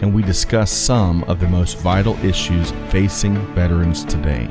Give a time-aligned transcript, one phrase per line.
[0.00, 4.48] and we discuss some of the most vital issues facing veterans today.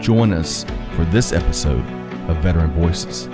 [0.00, 0.64] Join us
[0.94, 1.84] for this episode
[2.28, 3.28] of Veteran Voices.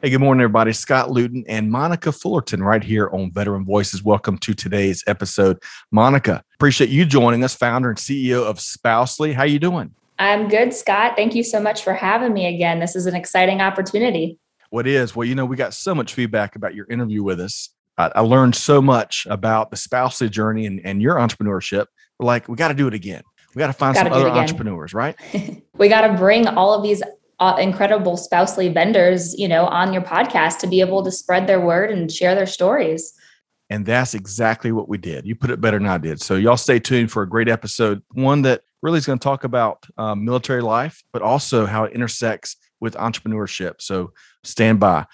[0.00, 0.72] Hey, good morning, everybody.
[0.72, 4.02] Scott Luton and Monica Fullerton right here on Veteran Voices.
[4.02, 5.58] Welcome to today's episode.
[5.90, 9.32] Monica, appreciate you joining us, founder and CEO of Spousely.
[9.32, 9.94] How you doing?
[10.18, 11.14] I'm good, Scott.
[11.16, 12.80] Thank you so much for having me again.
[12.80, 14.38] This is an exciting opportunity.
[14.70, 15.16] What is?
[15.16, 18.20] Well, you know, we got so much feedback about your interview with us I, I
[18.20, 21.86] learned so much about the spousely journey and, and your entrepreneurship.
[22.18, 23.22] We're like, we got to do it again.
[23.54, 25.16] We got to find gotta some other entrepreneurs, right?
[25.74, 27.02] we got to bring all of these
[27.40, 31.60] uh, incredible spousely vendors, you know, on your podcast to be able to spread their
[31.60, 33.12] word and share their stories.
[33.70, 35.26] And that's exactly what we did.
[35.26, 36.20] You put it better than I did.
[36.20, 39.44] So y'all stay tuned for a great episode, one that really is going to talk
[39.44, 43.80] about um, military life, but also how it intersects with entrepreneurship.
[43.80, 45.06] So stand by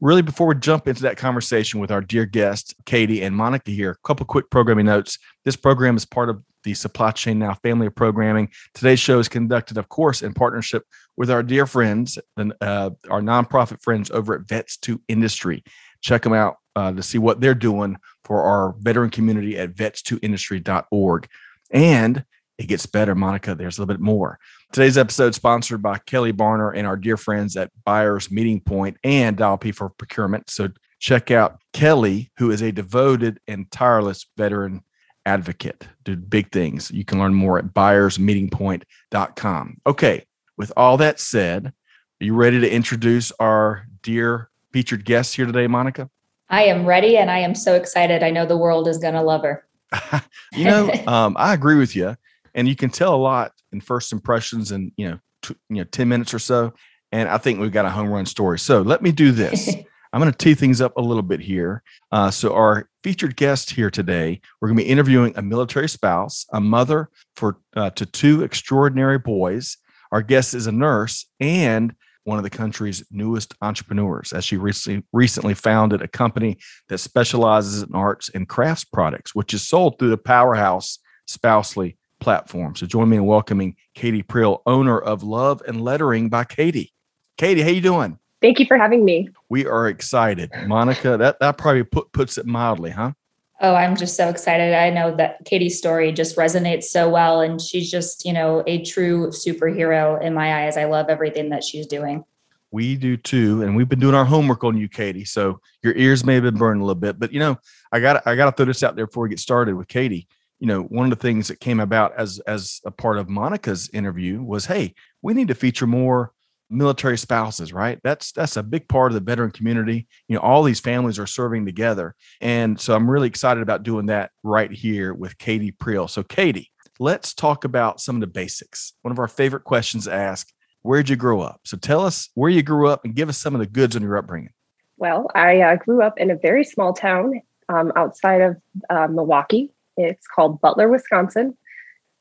[0.00, 3.92] really before we jump into that conversation with our dear guests katie and monica here
[3.92, 7.86] a couple quick programming notes this program is part of the supply chain now family
[7.86, 10.82] of programming today's show is conducted of course in partnership
[11.16, 15.62] with our dear friends and uh, our nonprofit friends over at vets to industry
[16.00, 21.28] check them out uh, to see what they're doing for our veteran community at vets2industry.org
[21.70, 22.24] and
[22.58, 23.54] it gets better, Monica.
[23.54, 24.38] There's a little bit more.
[24.72, 29.36] Today's episode sponsored by Kelly Barner and our dear friends at Buyers Meeting Point and
[29.36, 30.50] Dial P for Procurement.
[30.50, 34.82] So check out Kelly, who is a devoted and tireless veteran
[35.24, 35.86] advocate.
[36.04, 36.90] Did big things.
[36.90, 39.80] You can learn more at buyersmeetingpoint.com.
[39.86, 40.24] Okay,
[40.58, 45.66] with all that said, are you ready to introduce our dear featured guest here today,
[45.66, 46.10] Monica?
[46.50, 48.22] I am ready and I am so excited.
[48.22, 49.66] I know the world is going to love her.
[50.52, 52.16] you know, um, I agree with you
[52.56, 55.84] and you can tell a lot in first impressions and you know t- you know
[55.84, 56.72] 10 minutes or so
[57.12, 58.58] and i think we've got a home run story.
[58.58, 59.74] So let me do this.
[60.12, 61.82] I'm going to tee things up a little bit here.
[62.10, 66.46] Uh, so our featured guest here today we're going to be interviewing a military spouse
[66.52, 69.76] a mother for uh, to two extraordinary boys.
[70.12, 71.94] Our guest is a nurse and
[72.24, 77.82] one of the country's newest entrepreneurs as she recently recently founded a company that specializes
[77.82, 82.74] in arts and crafts products which is sold through the powerhouse spousely platform.
[82.76, 86.92] So join me in welcoming Katie Prill, owner of Love and Lettering by Katie.
[87.36, 88.18] Katie, how you doing?
[88.42, 89.28] Thank you for having me.
[89.48, 90.50] We are excited.
[90.66, 93.12] Monica, that, that probably put, puts it mildly, huh?
[93.60, 94.74] Oh, I'm just so excited.
[94.74, 97.40] I know that Katie's story just resonates so well.
[97.40, 100.76] And she's just, you know, a true superhero in my eyes.
[100.76, 102.24] I love everything that she's doing.
[102.70, 103.62] We do too.
[103.62, 105.24] And we've been doing our homework on you, Katie.
[105.24, 107.56] So your ears may have been burning a little bit, but you know,
[107.92, 110.28] I got I got to throw this out there before we get started with Katie
[110.58, 113.90] you know one of the things that came about as as a part of monica's
[113.92, 116.32] interview was hey we need to feature more
[116.70, 117.98] military spouses right?
[118.02, 120.06] That's that's a big part of the veteran community.
[120.28, 122.14] You know all these families are serving together.
[122.40, 126.08] And so i'm really excited about doing that right here with katie prill.
[126.08, 128.94] So katie let's talk about some of the basics.
[129.02, 130.50] One of our favorite questions to ask
[130.82, 131.60] where'd you grow up?
[131.64, 134.02] So tell us where you grew up and give us some of the goods on
[134.02, 134.52] your upbringing.
[134.96, 138.56] Well i uh, grew up in a very small town um, outside of
[138.90, 141.56] uh, milwaukee it's called Butler, Wisconsin.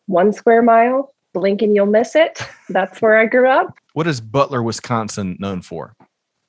[0.07, 2.39] One square mile, blink and you'll miss it.
[2.69, 3.77] That's where I grew up.
[3.93, 5.95] What is Butler, Wisconsin known for?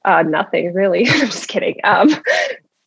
[0.04, 1.06] Uh, nothing really.
[1.08, 1.78] I'm just kidding.
[1.84, 2.14] Um,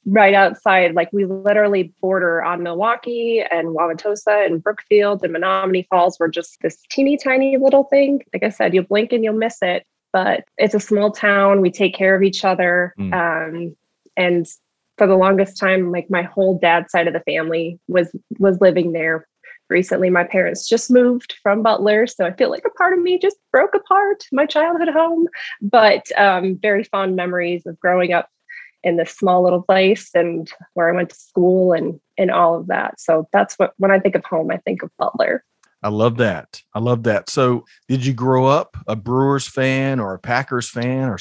[0.05, 6.17] right outside, like we literally border on Milwaukee and Wauwatosa and Brookfield and Menomonee Falls.
[6.19, 8.23] We're just this teeny tiny little thing.
[8.33, 9.85] Like I said, you'll blink and you'll miss it.
[10.11, 11.61] But it's a small town.
[11.61, 12.95] We take care of each other.
[12.97, 13.13] Mm.
[13.13, 13.75] Um,
[14.17, 14.47] and
[14.99, 18.91] for the longest time like my whole dad side of the family was was living
[18.91, 19.25] there
[19.69, 23.17] recently my parents just moved from butler so i feel like a part of me
[23.17, 25.25] just broke apart my childhood home
[25.61, 28.29] but um, very fond memories of growing up
[28.83, 32.67] in this small little place and where i went to school and and all of
[32.67, 35.43] that so that's what when i think of home i think of butler
[35.81, 36.61] I love that.
[36.73, 37.29] I love that.
[37.29, 41.17] So, did you grow up a Brewers fan or a Packers fan or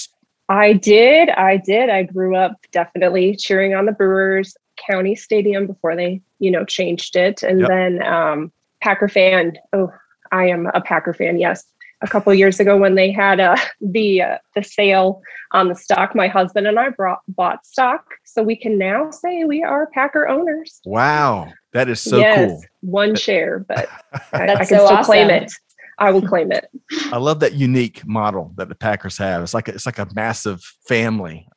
[0.49, 1.29] I did.
[1.31, 1.91] I did.
[1.91, 7.17] I grew up definitely cheering on the Brewers County Stadium before they, you know, changed
[7.17, 7.43] it.
[7.43, 7.69] And yep.
[7.69, 9.59] then um, Packer fan.
[9.73, 9.93] Oh,
[10.33, 11.39] I am a Packer fan.
[11.39, 11.65] Yes.
[12.01, 15.21] a couple years ago when they had uh, the uh, the sale
[15.53, 16.15] on the stock.
[16.15, 20.29] My husband and I brought bought stock, so we can now say we are Packer
[20.29, 20.81] owners.
[20.85, 22.63] Wow, that is so yes, cool.
[22.81, 23.89] One share, but
[24.33, 25.53] I, I can so still claim it.
[25.99, 26.71] I will claim it.
[27.13, 29.43] I love that unique model that the Packers have.
[29.43, 31.49] It's like a, it's like a massive family.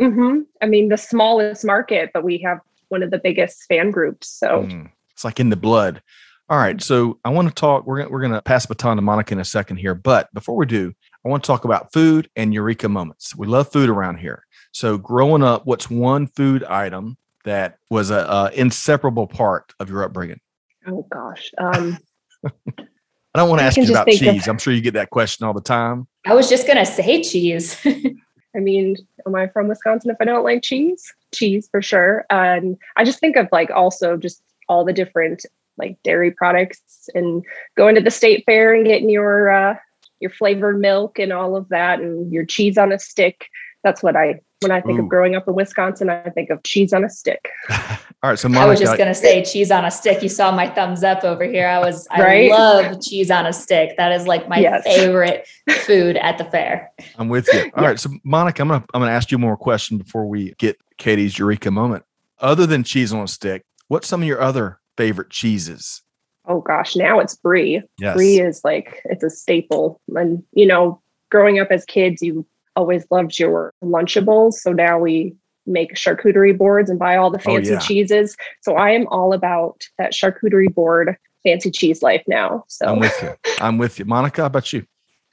[0.00, 0.40] Mm-hmm.
[0.62, 2.58] I mean, the smallest market, but we have
[2.88, 4.28] one of the biggest fan groups.
[4.28, 6.02] So Mm, it's like in the blood.
[6.48, 7.86] All right, so I want to talk.
[7.86, 10.56] We're gonna, we're going to pass baton to Monica in a second here, but before
[10.56, 10.92] we do,
[11.24, 13.34] I want to talk about food and eureka moments.
[13.36, 14.44] We love food around here.
[14.72, 20.02] So, growing up, what's one food item that was a, a inseparable part of your
[20.04, 20.40] upbringing?
[20.86, 21.50] Oh gosh.
[21.58, 21.98] Um,
[23.34, 24.48] I don't want to ask you about think of- cheese.
[24.48, 26.06] I'm sure you get that question all the time.
[26.26, 27.76] I was just gonna say cheese.
[28.54, 28.96] I mean,
[29.26, 31.12] am I from Wisconsin if I don't like cheese?
[31.34, 32.26] Cheese for sure.
[32.28, 35.46] And I just think of like also just all the different
[35.78, 37.42] like dairy products and
[37.76, 39.76] going to the state fair and getting your uh
[40.20, 43.48] your flavored milk and all of that and your cheese on a stick.
[43.82, 45.02] That's what I when I think Ooh.
[45.02, 47.50] of growing up in Wisconsin, I think of cheese on a stick.
[47.70, 50.22] All right, so I was just gonna say cheese on a stick.
[50.22, 51.66] You saw my thumbs up over here.
[51.66, 52.50] I was Right?
[52.52, 53.96] I love cheese on a stick.
[53.96, 54.84] That is like my Yes.
[54.84, 55.46] favorite
[55.86, 56.90] food at the fair.
[57.18, 57.70] I'm with you.
[57.76, 60.76] All right, so Monica, I'm gonna I'm gonna ask you more question before we get
[60.98, 62.04] Katie's eureka moment.
[62.38, 66.02] Other than cheese on a stick, what's some of your other favorite cheeses?
[66.46, 67.82] Oh gosh, now it's brie.
[67.98, 68.16] Yes.
[68.16, 70.00] Brie is like it's a staple.
[70.14, 71.00] And you know,
[71.30, 74.54] growing up as kids, you always loved your Lunchables.
[74.54, 75.34] So now we
[75.66, 77.78] make charcuterie boards and buy all the Oh, fancy yeah.
[77.78, 78.36] cheeses.
[78.62, 82.64] So I am all about that charcuterie board fancy cheese life now.
[82.68, 83.34] So I'm with you.
[83.60, 84.04] I'm with you.
[84.04, 84.84] Monica, how about you?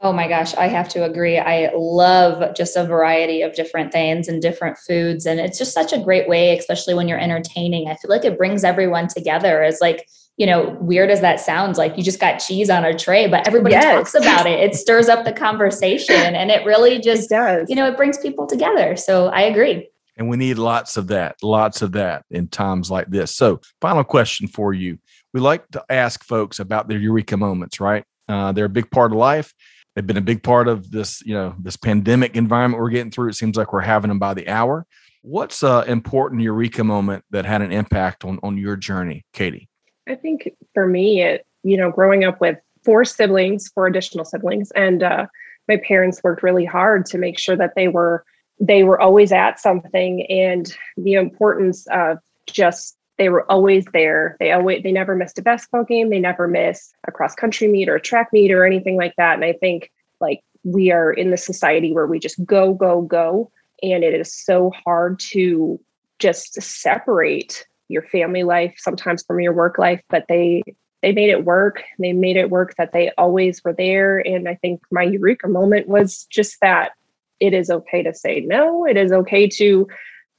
[0.01, 1.37] Oh my gosh, I have to agree.
[1.37, 5.25] I love just a variety of different things and different foods.
[5.25, 7.89] And it's just such a great way, especially when you're entertaining.
[7.89, 9.61] I feel like it brings everyone together.
[9.61, 10.07] As like,
[10.39, 13.45] you know, weird as that sounds, like you just got cheese on a tray, but
[13.45, 13.93] everybody Yes.
[13.93, 14.59] talks about it.
[14.59, 17.69] It stirs up the conversation and it really it just, does.
[17.69, 18.95] you know, it brings people together.
[18.95, 19.89] So I agree.
[20.17, 23.35] And we need lots of that, lots of that in times like this.
[23.35, 24.97] So, final question for you.
[25.33, 28.03] We like to ask folks about their eureka moments, right?
[28.27, 29.53] Uh, they're a big part of life.
[29.95, 33.29] They've been a big part of this, you know, this pandemic environment we're getting through.
[33.29, 34.85] It seems like we're having them by the hour.
[35.21, 39.67] What's an important eureka moment that had an impact on on your journey, Katie?
[40.09, 44.71] I think for me, it, you know, growing up with four siblings, four additional siblings,
[44.71, 45.27] and uh,
[45.67, 48.25] my parents worked really hard to make sure that they were
[48.59, 52.17] they were always at something, and the importance of
[52.47, 54.35] just they were always there.
[54.39, 56.09] They always they never missed a basketball game.
[56.09, 59.35] They never missed a cross country meet or a track meet or anything like that.
[59.35, 63.51] And I think like we are in the society where we just go go go,
[63.83, 65.79] and it is so hard to
[66.17, 70.63] just separate your family life sometimes from your work life but they
[71.01, 71.83] they made it work.
[71.97, 74.19] They made it work that they always were there.
[74.19, 76.91] And i think my eureka moment was just that
[77.39, 78.85] it is okay to say no.
[78.85, 79.87] It is okay to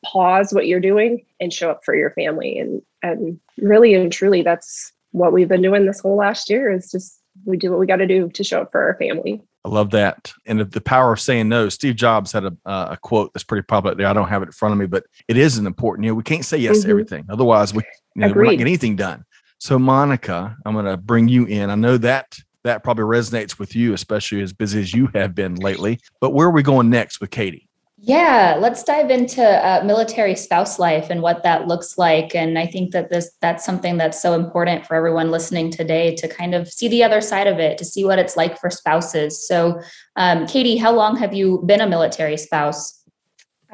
[0.05, 2.59] pause what you're doing and show up for your family.
[2.59, 6.91] And and really and truly that's what we've been doing this whole last year is
[6.91, 9.69] just we do what we got to do to show up for our family I
[9.69, 10.33] love that.
[10.47, 11.69] And the- the power of saying no.
[11.69, 14.07] Steve Jobs had a, uh, a quote that's pretty popular there.
[14.07, 16.05] I don't have it in front of me, but it is an important.
[16.07, 16.91] You know, we can't say yes to Mhm.
[16.91, 17.25] everything.
[17.29, 17.83] Otherwise, we,
[18.15, 19.25] you know, we're not getting anything done.
[19.59, 21.69] So, Monica, I'm going to bring you in.
[21.71, 25.55] I know that that probably resonates with you, especially as busy as you have been
[25.55, 25.99] lately.
[26.21, 27.69] But where are we going next with Katie?
[28.03, 32.35] Yeah, let's dive into uh, military spouse life and what that looks like.
[32.35, 36.27] And I think that this that's something that's so important for everyone listening today to
[36.27, 39.47] kind of see the other side of it, to see what it's like for spouses.
[39.47, 39.83] So,
[40.17, 43.05] um, Katie, how long have you been a military spouse?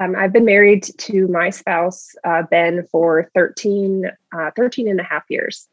[0.01, 5.05] Um, I've been married to my spouse, uh, Ben, for 13, uh, 13 and a
[5.05, 5.69] half years.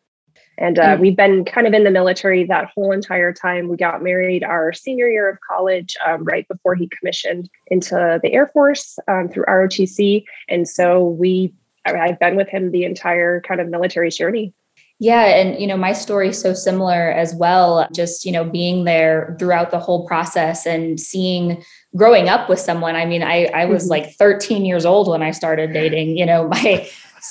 [0.58, 1.00] And uh, Mm.
[1.00, 3.70] we've been kind of in the military that whole entire time.
[3.70, 8.34] We got married our senior year of college, um, right before he commissioned into the
[8.34, 10.24] Air Force um, through ROTC.
[10.50, 11.54] And so we,
[11.86, 14.54] I've been with him the entire kind of military journey.
[15.00, 17.88] Yeah, and you know, my story is so similar as well.
[17.94, 21.62] Just, you know, being there throughout the whole process and seeing
[21.96, 22.96] growing up with someone.
[22.96, 23.90] I mean, I I was Mhm.
[23.90, 26.88] like 13 years old when I started dating, you know, my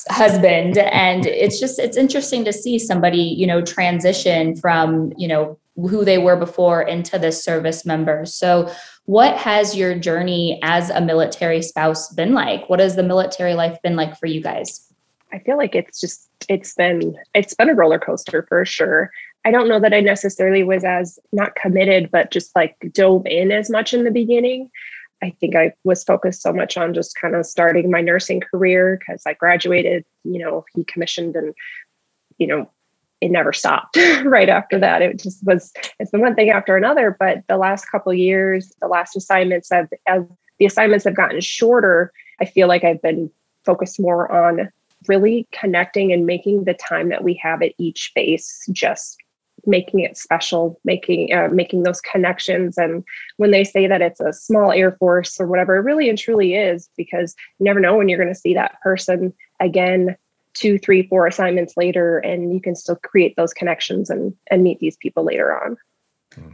[0.08, 5.58] husband and it's just it's interesting to see somebody, you know, transition from, you know,
[5.76, 8.26] who they were before into this service member.
[8.26, 8.70] So,
[9.06, 12.68] what has your journey as a military spouse been like?
[12.68, 14.92] What has the military life been like for you guys?
[15.32, 19.10] I feel like it's just it's been it's been a roller coaster for sure.
[19.44, 23.50] I don't know that I necessarily was as not committed, but just like dove in
[23.50, 24.70] as much in the beginning.
[25.22, 28.98] I think I was focused so much on just kind of starting my nursing career
[28.98, 31.54] because I graduated, you know, he commissioned and,
[32.38, 32.68] you know,
[33.20, 35.00] it never stopped right after that.
[35.00, 37.16] It just was, it's been one thing after another.
[37.18, 40.24] But the last couple years, the last assignments have, as
[40.58, 43.30] the assignments have gotten shorter, I feel like I've been
[43.64, 44.70] focused more on
[45.06, 49.21] really connecting and making the time that we have at each base just
[49.66, 52.76] making it special making uh, making those connections.
[52.76, 53.04] And
[53.36, 56.54] when they say that it's a small air force or whatever it really and truly
[56.54, 60.16] is because you never know when you're going to see that person again
[60.54, 64.78] two three four assignments later and you can still create those connections and and meet
[64.80, 65.76] these people later on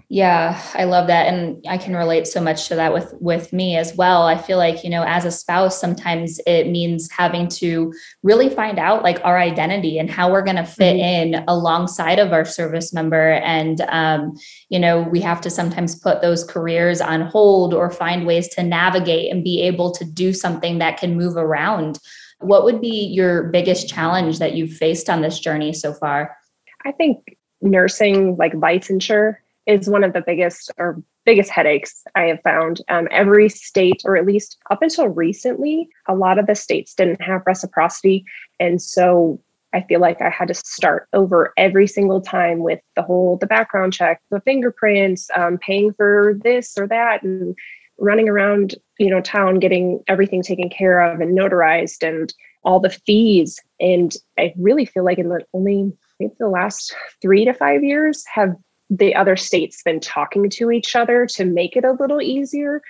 [0.09, 3.77] yeah, I love that and I can relate so much to that with with me
[3.77, 4.23] as well.
[4.23, 7.93] I feel like, you know, as a spouse sometimes it means having to
[8.23, 11.35] really find out like our identity and how we're going to fit mm-hmm.
[11.35, 14.35] in alongside of our service member and um
[14.69, 18.63] you know, we have to sometimes put those careers on hold or find ways to
[18.63, 21.99] navigate and be able to do something that can move around.
[22.41, 26.37] What would be your biggest challenge that you've faced on this journey so far?
[26.85, 29.37] I think nursing like licensure
[29.69, 32.81] is one of the biggest or biggest headaches I have found.
[32.89, 37.21] Um, every state, or at least up until recently, a lot of the states didn't
[37.21, 38.25] have reciprocity.
[38.59, 39.41] And so
[39.75, 43.47] I feel like I had to start over every single time with the whole the
[43.47, 47.55] background check, the fingerprints, um, paying for this or that, and
[47.99, 52.33] running around you know town getting everything taken care of and notarized and
[52.65, 53.61] all the fees.
[53.81, 58.25] And I really feel like in the only maybe the last three to five years
[58.33, 58.57] have
[58.91, 62.83] the other states been talking to each other to make it a little easier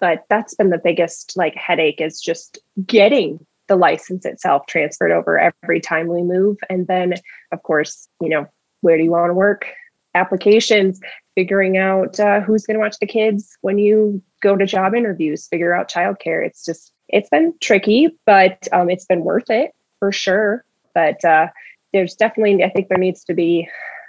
[0.00, 5.38] but that's been the biggest like headache is just getting the license itself transferred over
[5.38, 6.58] every time we move.
[6.68, 7.14] And then
[7.52, 8.46] of course you know
[8.82, 9.66] where do you want to work?
[10.14, 11.00] Applications
[11.34, 15.48] figuring out uh, who's going to watch the kids when you go to job interviews
[15.48, 16.46] figure out childcare.
[16.46, 20.64] It's just it's been tricky but um, it's been worth it for sure.
[20.94, 21.48] But uh,
[21.92, 23.68] there's definitely i think there needs to be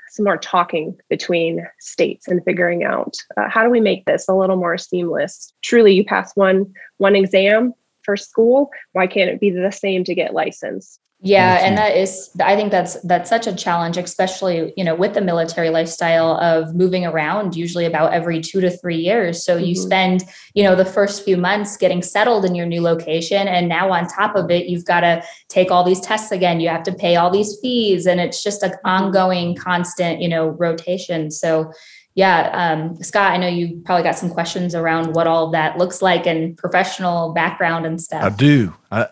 [0.09, 4.33] some more talking between states and figuring out uh, how do we make this a
[4.33, 5.53] little more seamless?
[5.63, 10.13] Truly you pass one one exam for school why can't it be the same to
[10.13, 14.83] get licensed yeah and that is i think that's that's such a challenge especially you
[14.83, 19.43] know with the military lifestyle of moving around usually about every two to three years.
[19.43, 19.65] So mm-hmm.
[19.65, 23.67] you spend you know the first few months getting settled in your new location and
[23.67, 26.59] now on top of it you've got to take all these tests again.
[26.59, 28.87] You have to pay all these fees and it's just an mm-hmm.
[28.87, 31.31] ongoing constant you know rotation.
[31.31, 31.71] So
[32.17, 36.01] yeah um, scott i know you probably got some questions around what all that looks
[36.01, 38.23] like and professional background and stuff.
[38.23, 38.73] I do.
[38.89, 39.07] I,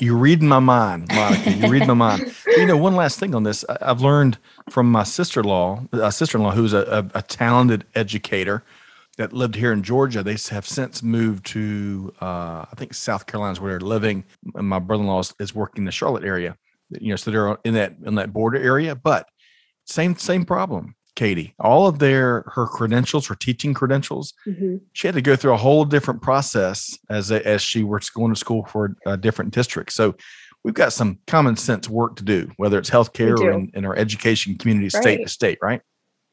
[0.00, 1.52] you're reading my mind, Monica.
[1.52, 2.34] You read my mind.
[2.56, 3.64] You know, one last thing on this.
[3.80, 4.36] I've learned
[4.68, 8.64] from my sister-in-law, a sister-in-law who's a, a, a talented educator
[9.16, 10.24] that lived here in Georgia.
[10.24, 14.24] They have since moved to, uh, I think, South Carolina where they're living.
[14.56, 16.56] And my brother-in-law is, is working in the Charlotte area.
[16.90, 18.96] You know, so they're in that in that border area.
[18.96, 19.28] But
[19.84, 20.96] same same problem.
[21.18, 24.76] Katie, all of their her credentials, her teaching credentials, mm-hmm.
[24.92, 28.32] she had to go through a whole different process as a, as she was going
[28.32, 29.92] to school for a different district.
[29.92, 30.14] So
[30.62, 33.96] we've got some common sense work to do, whether it's healthcare or in, in, our
[33.96, 35.02] education community, right.
[35.02, 35.82] state to state, right?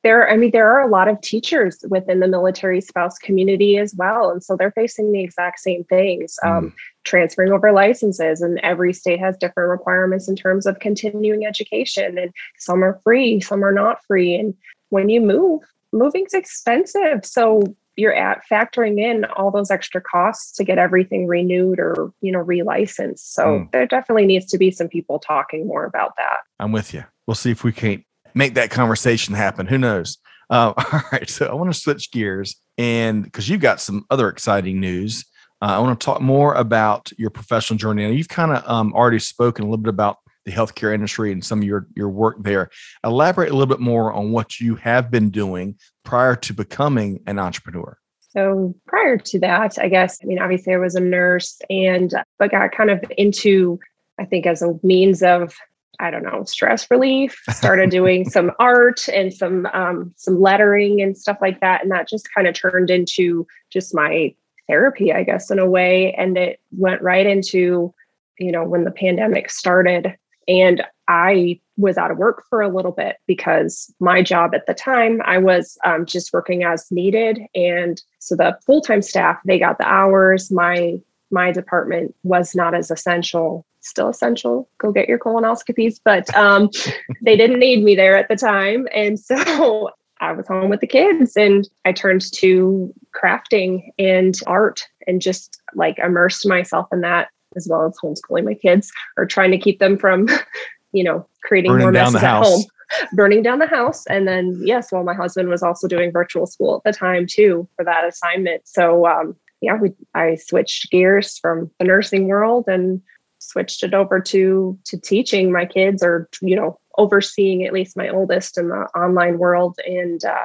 [0.03, 3.95] There, I mean, there are a lot of teachers within the military spouse community as
[3.95, 6.37] well, and so they're facing the exact same things.
[6.43, 6.57] Mm.
[6.57, 6.73] Um,
[7.05, 12.31] transferring over licenses and every state has different requirements in terms of continuing education and
[12.57, 14.55] some are free some are not free and
[14.95, 15.61] when you move,
[15.91, 17.23] moving's expensive.
[17.23, 22.31] So you're at factoring in all those extra costs to get everything renewed or you
[22.31, 23.19] know relicensed.
[23.19, 23.71] So mm.
[23.71, 26.39] there definitely needs to be some people talking more about that.
[26.59, 29.67] I'm with you we'll see if we can't make that conversation happen.
[29.67, 30.17] Who knows?
[30.49, 31.29] Uh, all right.
[31.29, 35.25] So i want to switch gears and because you've got some other exciting news.
[35.61, 38.03] Uh, i want to talk more about your professional journey.
[38.03, 41.43] And you've kind of um, already spoken a little bit about the healthcare industry and
[41.43, 42.69] some of your your work there.
[43.03, 47.39] Elaborate a little bit more on what you have been doing prior to becoming an
[47.39, 47.97] entrepreneur.
[48.35, 52.51] So prior to that, I guess, I mean, obviously I was a nurse and but
[52.51, 53.79] got kind of into,
[54.19, 55.55] I think, as a means of,
[56.01, 57.41] I don't know, stress relief.
[57.49, 62.09] Started doing some art and some um, some lettering and stuff like that, and that
[62.09, 64.35] just kind of turned into just my
[64.67, 66.13] therapy, I guess, in a way.
[66.13, 67.93] And it went right into,
[68.37, 72.91] you know, when the pandemic started, and I was out of work for a little
[72.91, 77.39] bit because my job at the time, I was um, just working as needed.
[77.53, 80.51] And so the full time staff, they got the hours.
[80.51, 80.99] My
[81.31, 86.69] my department was not as essential still essential go get your colonoscopies but um,
[87.21, 89.89] they didn't need me there at the time and so
[90.21, 95.59] i was home with the kids and i turned to crafting and art and just
[95.73, 99.79] like immersed myself in that as well as homeschooling my kids or trying to keep
[99.79, 100.27] them from,
[100.91, 102.63] you know, creating Burning more messes at home.
[103.13, 104.05] burning down the house.
[104.07, 107.67] And then, yes, well, my husband was also doing virtual school at the time too
[107.75, 108.67] for that assignment.
[108.67, 113.01] So, um, yeah, we I switched gears from the nursing world and
[113.39, 118.09] switched it over to to teaching my kids or you know overseeing at least my
[118.09, 120.43] oldest in the online world and uh,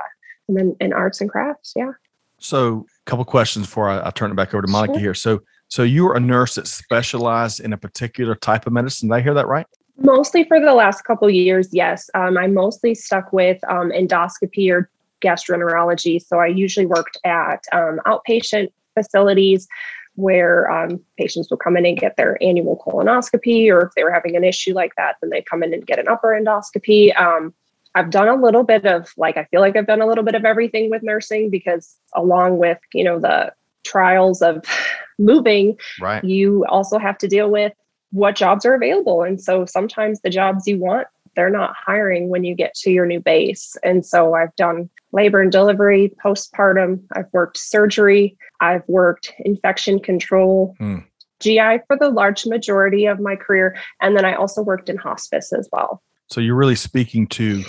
[0.49, 1.73] and then in arts and crafts.
[1.77, 1.93] Yeah.
[2.39, 5.01] So, a couple questions before I, I, turn it back over to Monica sure.
[5.01, 5.15] here.
[5.15, 5.41] So,
[5.71, 9.09] so you were a nurse that specialized in a particular type of medicine.
[9.09, 9.67] Did I hear that right?
[9.99, 12.11] Mostly for the last couple years, yes.
[12.15, 16.21] Um, I mostly stuck with um, endoscopy or gastroenterology.
[16.21, 19.69] So I usually worked at um, outpatient facilities
[20.15, 24.11] where um, patients would come in and get their annual colonoscopy, or if they were
[24.11, 27.17] having an issue like that, then they'd come in and get an upper endoscopy.
[27.19, 27.55] Um,
[27.95, 30.35] I've done a little bit of like, I feel like I've done a little bit
[30.35, 33.53] of everything with nursing because, along with, you know, the
[33.85, 34.65] trials of
[35.19, 36.25] moving, right.
[36.25, 37.73] you also have to deal with
[38.13, 39.23] what jobs are available.
[39.23, 41.07] And so sometimes the jobs you want,
[41.37, 43.77] they're not hiring when you get to your new base.
[43.85, 50.75] And so I've done labor and delivery, postpartum, I've worked surgery, I've worked infection control.
[50.79, 50.99] Hmm.
[51.41, 53.75] GI for the large majority of my career.
[54.03, 56.03] And then I also worked in hospice as well.
[56.29, 57.65] So you're really speaking to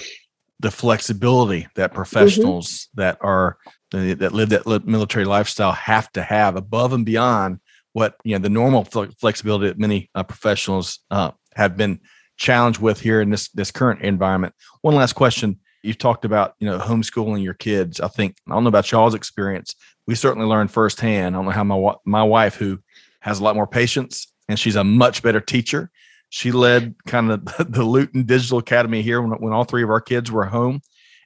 [0.59, 1.95] the flexibility that mm-hmm.
[1.95, 3.01] professionals mm-hmm.
[3.01, 3.57] that are
[3.91, 7.59] that live that military lifestyle have to have above and beyond
[7.93, 11.99] what you know the normal flexibility that many uh, professionals uh, have been
[12.37, 14.53] challenged with here in this this current environment.
[14.81, 17.99] One last question: You talked about you know homeschooling your kids.
[17.99, 19.75] I think I don't know about y'all's experience.
[20.07, 21.35] We certainly learned firsthand.
[21.35, 22.79] I don't know how my my wife, who
[23.21, 25.89] has a lot more patience and she's a much better teacher.
[26.29, 30.01] She led kind of the Luton Digital Academy here when, when all three of our
[30.01, 30.81] kids were home.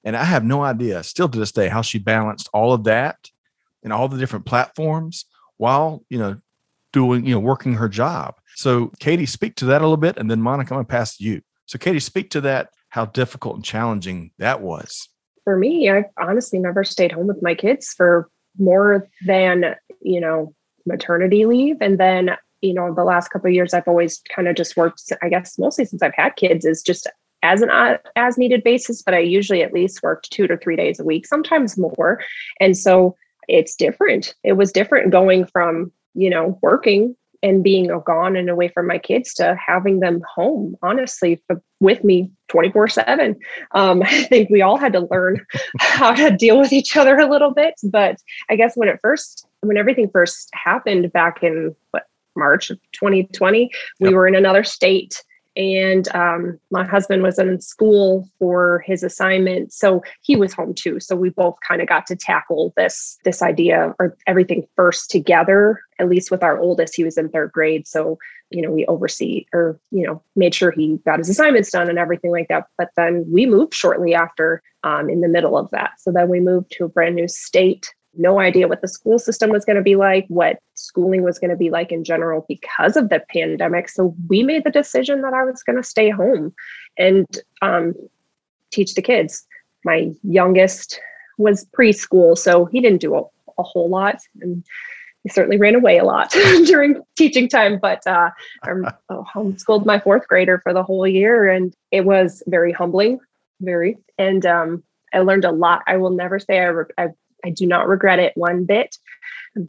[0.05, 3.29] And I have no idea, still to this day, how she balanced all of that
[3.83, 5.25] and all the different platforms
[5.57, 6.37] while, you know,
[6.93, 8.35] doing, you know, working her job.
[8.55, 11.17] So, Katie, speak to that a little bit, and then Monica, I'm going to pass
[11.17, 11.41] to you.
[11.65, 15.09] So, Katie, speak to that, how difficult and challenging that was.
[15.43, 20.53] For me, I've honestly never stayed home with my kids for more than, you know,
[20.85, 21.77] maternity leave.
[21.81, 25.01] And then, you know, the last couple of years, I've always kind of just worked,
[25.21, 27.07] I guess, mostly since I've had kids, is just
[27.43, 30.75] as an uh, as needed basis, but I usually at least worked two to three
[30.75, 32.21] days a week, sometimes more.
[32.59, 33.15] And so
[33.47, 34.33] it's different.
[34.43, 38.97] It was different going from you know, working and being gone and away from my
[38.97, 41.43] kids to having them home, honestly,
[41.79, 43.35] with me 24 7.
[43.73, 45.45] Um, I think we all had to learn
[45.79, 47.75] how to deal with each other a little bit.
[47.83, 48.17] But
[48.49, 52.05] I guess when it first, when everything first happened back in what,
[52.37, 53.71] March of 2020, yep.
[53.99, 55.23] we were in another state
[55.55, 60.99] and um, my husband was in school for his assignment so he was home too.
[60.99, 65.79] So we both kind of got to tackle this this idea or everything first together
[65.99, 67.87] at least with our oldest he was in third grade.
[67.87, 68.17] So
[68.49, 71.99] you know we oversee or you know made sure he got his assignments done and
[71.99, 72.67] everything like that.
[72.77, 75.91] But then we moved shortly after um, in the middle of that.
[75.99, 79.49] So then we moved to a brand new state no idea what the school system
[79.49, 82.97] was going to be like, what schooling was going to be like in general because
[82.97, 83.89] of the pandemic.
[83.89, 86.53] So we made the decision that I was going to stay home
[86.97, 87.25] and
[87.61, 87.93] um,
[88.71, 89.45] teach the kids.
[89.83, 90.99] My youngest
[91.37, 93.21] was preschool, so he didn't do a,
[93.57, 94.17] a whole lot.
[94.41, 94.63] And
[95.23, 96.29] he certainly ran away a lot
[96.65, 98.29] during teaching time, but uh,
[98.63, 98.69] I
[99.11, 101.49] homeschooled my fourth grader for the whole year.
[101.49, 103.19] And it was very humbling,
[103.59, 103.97] very.
[104.17, 105.81] And um, I learned a lot.
[105.87, 107.07] I will never say I, re- I
[107.43, 108.97] I do not regret it one bit,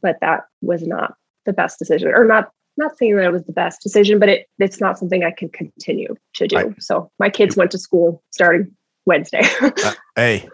[0.03, 3.53] but that was not the best decision, or not not saying that it was the
[3.53, 6.57] best decision, but it it's not something I can continue to do.
[6.57, 6.83] Right.
[6.83, 8.75] So my kids went to school starting
[9.07, 9.43] Wednesday.
[9.61, 10.49] uh, hey,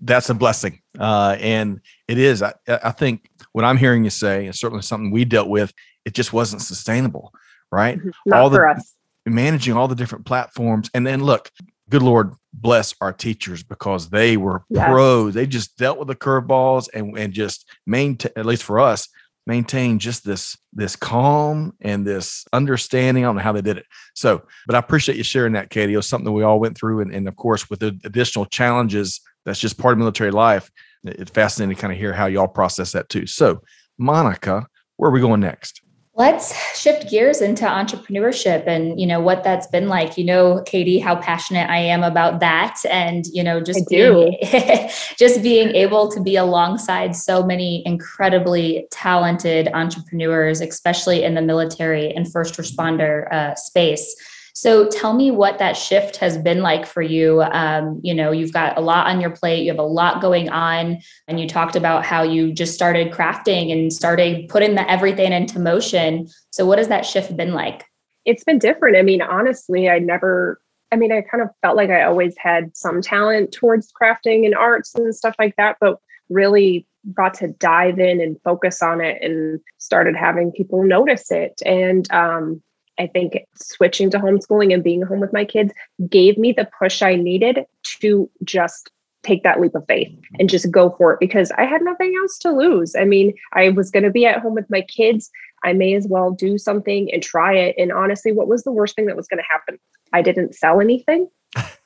[0.00, 2.42] that's a blessing, uh, and it is.
[2.42, 5.72] I, I think what I'm hearing you say is certainly something we dealt with.
[6.04, 7.32] It just wasn't sustainable,
[7.70, 7.98] right?
[7.98, 8.10] Mm-hmm.
[8.26, 8.94] Not all the, us.
[9.26, 11.50] Managing all the different platforms, and then look,
[11.90, 14.88] good Lord bless our teachers because they were yes.
[14.88, 15.34] pros.
[15.34, 19.08] They just dealt with the curveballs and, and just maintain, at least for us,
[19.46, 23.24] maintain just this this calm and this understanding.
[23.24, 23.86] I don't know how they did it.
[24.14, 25.94] So, but I appreciate you sharing that, Katie.
[25.94, 28.46] It was something that we all went through, and, and of course, with the additional
[28.46, 30.70] challenges, that's just part of military life.
[31.04, 33.26] It's fascinating to kind of hear how y'all process that too.
[33.26, 33.62] So,
[33.98, 34.66] Monica,
[34.96, 35.80] where are we going next?
[36.18, 40.18] Let's shift gears into entrepreneurship and you know what that's been like.
[40.18, 44.38] You know katie how passionate i am about that and you know just I being
[45.16, 52.12] just being able to be alongside so many incredibly talented entrepreneurs especially in the military
[52.12, 54.16] and first responder uh, space
[54.58, 57.42] so tell me what that shift has been like for you.
[57.42, 60.48] Um, you know, you've got a lot on your plate, you have a lot going
[60.48, 65.30] on, and you talked about how you just started crafting and started putting the everything
[65.30, 66.26] into motion.
[66.50, 67.84] So what has that shift been like?
[68.24, 68.96] It's been different.
[68.96, 72.76] I mean, honestly, I never I mean, I kind of felt like I always had
[72.76, 78.00] some talent towards crafting and arts and stuff like that, but really got to dive
[78.00, 81.62] in and focus on it and started having people notice it.
[81.64, 82.60] And um,
[82.98, 85.72] I think switching to homeschooling and being home with my kids
[86.08, 87.64] gave me the push I needed
[88.00, 88.90] to just
[89.22, 92.38] take that leap of faith and just go for it because I had nothing else
[92.38, 92.94] to lose.
[92.96, 95.30] I mean, I was going to be at home with my kids.
[95.64, 97.74] I may as well do something and try it.
[97.78, 99.78] And honestly, what was the worst thing that was going to happen?
[100.12, 101.28] I didn't sell anything.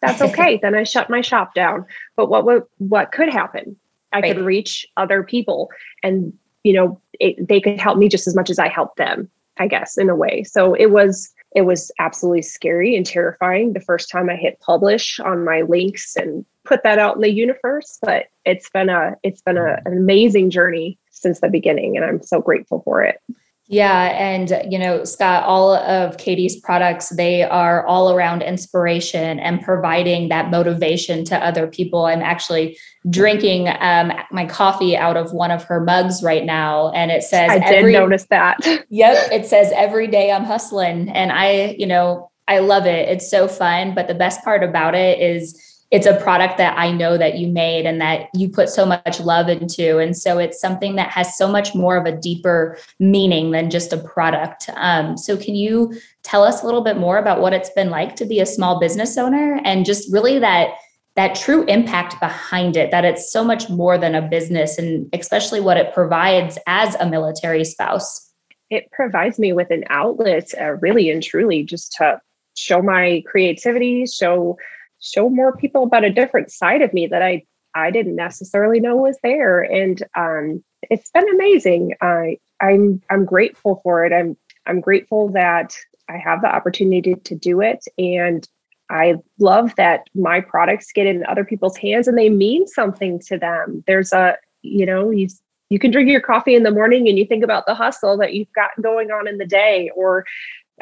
[0.01, 0.59] That's okay.
[0.63, 1.87] then I shut my shop down.
[2.17, 3.77] But what what, what could happen?
[4.13, 4.37] I right.
[4.37, 5.71] could reach other people
[6.03, 9.29] and you know, it, they could help me just as much as I helped them,
[9.59, 10.45] I guess, in a way.
[10.45, 15.21] So it was it was absolutely scary and terrifying the first time I hit publish
[15.21, 17.99] on my links and put that out in the universe.
[18.03, 19.83] But it's been a it's been a, mm.
[19.87, 23.21] an amazing journey since the beginning, and I'm so grateful for it.
[23.69, 24.11] Yeah.
[24.19, 30.29] And, you know, Scott, all of Katie's products, they are all around inspiration and providing
[30.29, 32.07] that motivation to other people.
[32.07, 32.77] I'm actually
[33.09, 36.91] drinking um, my coffee out of one of her mugs right now.
[36.91, 38.59] And it says, I did every, notice that.
[38.91, 39.31] yep.
[39.33, 41.09] It says, every day I'm hustling.
[41.09, 43.09] And I, you know, I love it.
[43.09, 43.95] It's so fun.
[43.95, 47.49] But the best part about it is, it's a product that I know that you
[47.49, 49.99] made and that you put so much love into.
[49.99, 53.93] And so it's something that has so much more of a deeper meaning than just
[53.93, 54.71] a product.
[54.75, 58.17] Um, so, can you tell us a little bit more about what it's been like
[58.17, 60.71] to be a small business owner and just really that?
[61.15, 65.61] that true impact behind it that it's so much more than a business and especially
[65.61, 68.33] what it provides as a military spouse
[68.71, 72.19] it provides me with an outlet uh, really and truly just to
[72.57, 74.57] show my creativity show
[75.03, 78.97] show more people about a different side of me that I I didn't necessarily know
[78.97, 79.63] was there.
[79.63, 81.95] And um, it's been amazing.
[82.01, 84.13] I I'm I'm grateful for it.
[84.13, 84.37] I'm
[84.67, 85.77] I'm grateful that
[86.09, 87.85] I have the opportunity to do it.
[87.99, 88.49] And
[88.91, 93.39] I love that my products get in other people's hands and they mean something to
[93.39, 93.83] them.
[93.87, 95.29] There's a, you know, you
[95.71, 98.35] you can drink your coffee in the morning and you think about the hustle that
[98.35, 99.91] you've got going on in the day.
[99.97, 100.27] Or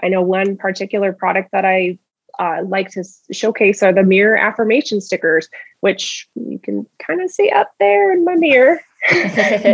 [0.02, 1.98] I know one particular product that I
[2.40, 5.48] uh, like to showcase are the mirror affirmation stickers,
[5.80, 8.80] which you can kind of see up there in my mirror.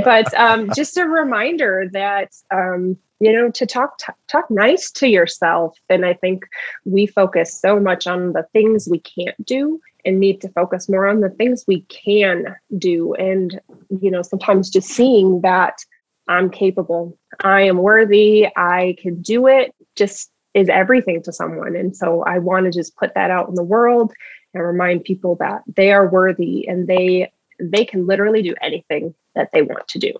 [0.04, 5.08] but um, just a reminder that um, you know to talk t- talk nice to
[5.08, 5.78] yourself.
[5.88, 6.44] And I think
[6.84, 11.06] we focus so much on the things we can't do and need to focus more
[11.06, 13.14] on the things we can do.
[13.14, 13.60] And
[14.00, 15.78] you know sometimes just seeing that
[16.28, 19.72] I'm capable, I am worthy, I can do it.
[19.94, 21.76] Just is everything to someone.
[21.76, 24.12] And so I want to just put that out in the world
[24.54, 29.50] and remind people that they are worthy and they they can literally do anything that
[29.52, 30.12] they want to do.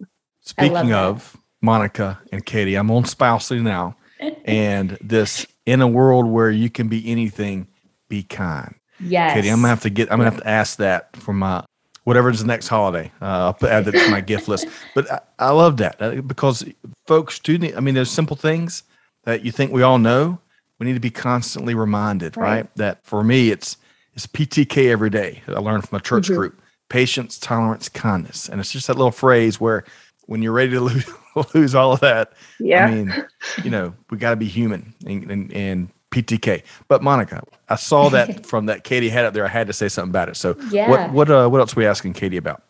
[0.42, 3.96] Speaking of Monica and Katie, I'm on Spousely now.
[4.44, 7.66] and this in a world where you can be anything,
[8.09, 8.75] be kind.
[9.01, 9.35] Yes.
[9.35, 11.64] Katie, I'm gonna have to get I'm gonna have to ask that for my
[12.05, 13.11] whatever's the next holiday.
[13.22, 14.66] Uh, I'll add that to my gift list.
[14.94, 16.62] But I, I love that uh, because
[17.07, 18.83] folks do need, I mean, there's simple things
[19.27, 20.39] that you think we all know,
[20.79, 22.49] we need to be constantly reminded, right?
[22.49, 22.77] right?
[22.77, 23.77] That for me, it's
[24.15, 25.43] it's PTK every day.
[25.49, 26.37] I learned from a church mm-hmm.
[26.37, 29.85] group: patience, tolerance, kindness, and it's just that little phrase where
[30.27, 31.09] when you're ready to lose,
[31.55, 32.87] lose all of that, yeah.
[32.87, 33.27] I mean,
[33.62, 36.62] you know, we got to be human and, and, and PTK.
[36.89, 39.45] But Monica, I saw that from that Katie had up there.
[39.45, 40.37] I had to say something about it.
[40.37, 40.89] So yeah.
[40.91, 42.62] what what uh, what else are we asking Katie about?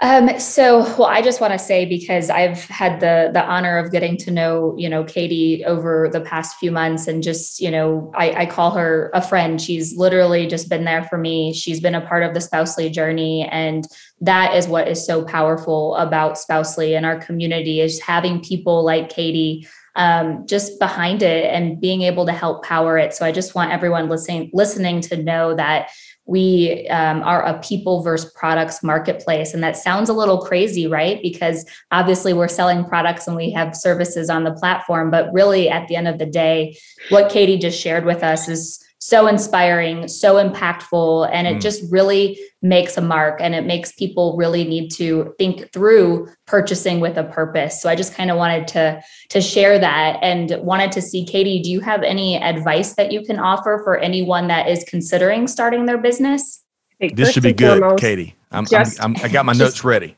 [0.00, 3.90] Um, so, well, I just want to say because I've had the the honor of
[3.90, 8.12] getting to know, you know, Katie over the past few months, and just, you know,
[8.14, 9.60] I, I call her a friend.
[9.60, 11.52] She's literally just been there for me.
[11.52, 13.88] She's been a part of the Spousely journey, and
[14.20, 19.08] that is what is so powerful about Spousely and our community is having people like
[19.08, 23.14] Katie um, just behind it and being able to help power it.
[23.14, 25.90] So, I just want everyone listening listening to know that
[26.28, 29.54] we um, are a people versus products marketplace.
[29.54, 31.20] And that sounds a little crazy, right?
[31.22, 35.10] Because obviously we're selling products and we have services on the platform.
[35.10, 36.76] But really, at the end of the day,
[37.08, 41.60] what Katie just shared with us is so inspiring, so impactful, and it mm.
[41.62, 47.00] just really makes a mark and it makes people really need to think through purchasing
[47.00, 47.80] with a purpose.
[47.80, 51.62] So I just kind of wanted to to share that and wanted to see Katie,
[51.62, 55.86] do you have any advice that you can offer for anyone that is considering starting
[55.86, 56.62] their business?
[57.00, 58.36] This should be good, foremost, Katie.
[58.50, 60.16] I'm, just, I'm, I'm, i got my just, notes ready.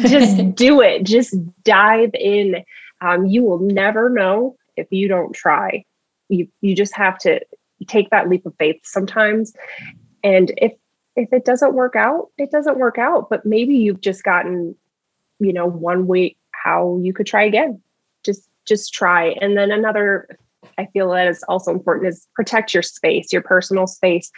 [0.00, 1.04] Just do it.
[1.04, 2.62] Just dive in.
[3.00, 5.86] Um, you will never know if you don't try.
[6.28, 7.40] You you just have to
[7.84, 9.52] take that leap of faith sometimes.
[10.24, 10.72] And if
[11.16, 13.30] if it doesn't work out, it doesn't work out.
[13.30, 14.74] But maybe you've just gotten,
[15.38, 17.80] you know, one way how you could try again.
[18.24, 19.28] Just just try.
[19.40, 20.28] And then another
[20.78, 24.30] I feel that is also important is protect your space, your personal space,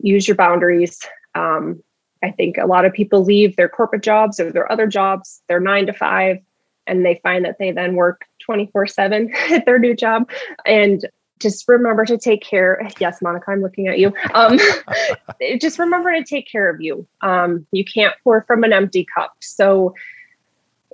[0.00, 1.00] use your boundaries.
[1.34, 1.82] Um,
[2.22, 5.60] I think a lot of people leave their corporate jobs or their other jobs, their
[5.60, 6.38] nine to five,
[6.86, 10.28] and they find that they then work 24 7 at their new job.
[10.66, 11.08] And
[11.40, 12.88] just remember to take care.
[13.00, 14.12] Yes, Monica, I'm looking at you.
[14.34, 14.58] Um,
[15.60, 17.06] just remember to take care of you.
[17.22, 19.34] Um, you can't pour from an empty cup.
[19.40, 19.94] So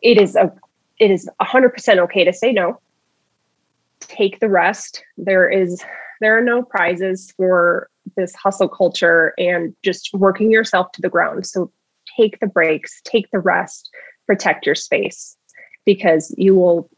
[0.02, 0.52] it is a
[0.98, 2.80] it is 100% okay to say no.
[4.00, 5.04] Take the rest.
[5.18, 5.84] There is
[6.20, 11.46] there are no prizes for this hustle culture and just working yourself to the ground.
[11.46, 11.70] So
[12.16, 13.90] take the breaks, take the rest,
[14.26, 15.36] protect your space
[15.84, 16.88] because you will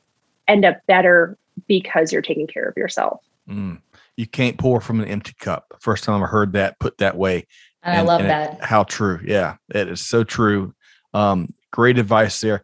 [0.46, 3.20] end up better because you're taking care of yourself.
[3.48, 3.80] Mm.
[4.16, 5.74] You can't pour from an empty cup.
[5.80, 7.46] First time I heard that put that way.
[7.82, 8.54] And, I love that.
[8.54, 9.20] It, how true.
[9.24, 10.74] Yeah, it is so true.
[11.14, 12.62] Um, great advice there.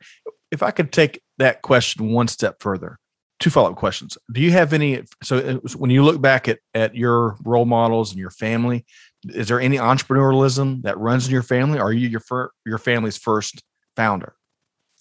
[0.51, 2.99] If I could take that question one step further,
[3.40, 4.18] two follow-up questions.
[4.33, 5.05] Do you have any?
[5.23, 8.85] So uh, when you look back at at your role models and your family,
[9.29, 11.79] is there any entrepreneurialism that runs in your family?
[11.79, 13.62] Or are you your fir- your family's first
[13.97, 14.35] founder?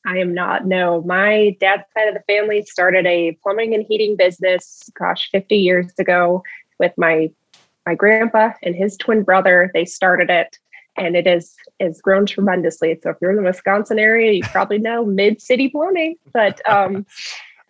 [0.06, 0.66] I am not.
[0.66, 5.56] No, my dad's side of the family started a plumbing and heating business, gosh, 50
[5.56, 6.44] years ago
[6.80, 7.32] with my
[7.86, 9.70] my grandpa and his twin brother.
[9.74, 10.58] They started it
[10.98, 12.98] and it is is grown tremendously.
[13.02, 16.16] So if you're in the Wisconsin area, you probably know Mid City Plumbing.
[16.34, 17.06] But um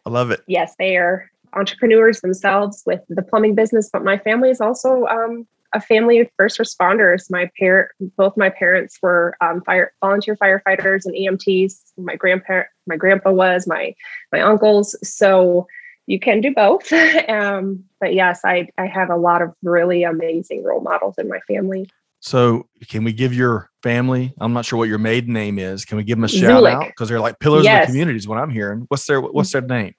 [0.06, 0.41] I love it.
[0.48, 5.48] Yes, they are entrepreneurs themselves with the plumbing business, but my family is also um,
[5.73, 7.29] a family of first responders.
[7.29, 11.73] My parent, both my parents were um, fire volunteer firefighters and EMTs.
[11.97, 13.95] My grandparent, my grandpa was my
[14.31, 14.95] my uncles.
[15.03, 15.67] So
[16.05, 16.91] you can do both.
[17.29, 21.39] um, but yes, I I have a lot of really amazing role models in my
[21.47, 21.89] family.
[22.19, 24.33] So can we give your family?
[24.39, 25.83] I'm not sure what your maiden name is.
[25.83, 26.73] Can we give them a shout Zulik.
[26.73, 27.81] out because they're like pillars yes.
[27.81, 28.17] of the community?
[28.17, 28.86] Is what I'm hearing.
[28.88, 29.93] What's their What's their name?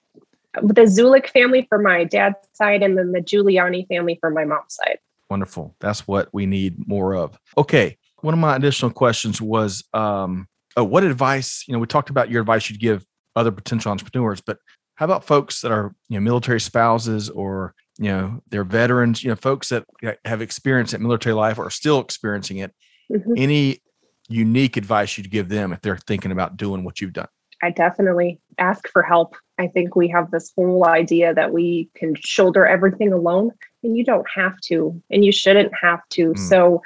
[0.55, 4.75] The Zulik family for my dad's side, and then the Giuliani family for my mom's
[4.75, 4.99] side.
[5.35, 5.75] Wonderful.
[5.81, 7.37] That's what we need more of.
[7.59, 7.99] Okay.
[8.21, 11.65] One of my additional questions was, um, oh, what advice?
[11.67, 14.59] You know, we talked about your advice you'd give other potential entrepreneurs, but
[14.95, 19.29] how about folks that are you know military spouses or you know they're veterans you
[19.29, 19.85] know folks that
[20.25, 22.73] have experienced at military life or are still experiencing it
[23.13, 23.33] mm-hmm.
[23.37, 23.83] any
[24.29, 27.27] unique advice you'd give them if they're thinking about doing what you've done
[27.63, 32.15] i definitely ask for help i think we have this whole idea that we can
[32.15, 33.51] shoulder everything alone
[33.85, 36.39] and you don't have to and you shouldn't have to mm.
[36.39, 36.83] so